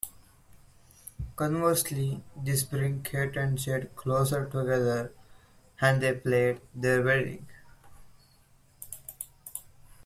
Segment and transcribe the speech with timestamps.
[1.35, 5.11] Conversely, this brings Kate and Jed closer together
[5.79, 7.45] and they plan their wedding.